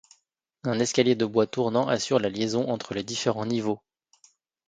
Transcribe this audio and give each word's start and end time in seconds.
Un 0.63 0.79
escalier 0.79 1.13
de 1.13 1.25
bois 1.27 1.45
tournant 1.45 1.87
assure 1.87 2.17
la 2.17 2.29
liaison 2.29 2.67
entre 2.71 2.95
les 2.95 3.03
différents 3.03 3.45
niveaux. 3.45 3.83